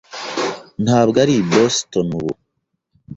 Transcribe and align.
ntabwo 0.83 1.15
ari 1.23 1.33
i 1.39 1.45
Boston 1.51 2.07
ubu. 2.19 2.33